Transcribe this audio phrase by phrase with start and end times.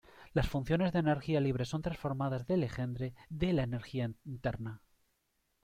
[0.33, 4.81] Las funciones de energía libre son transformadas de Legendre de la energía interna.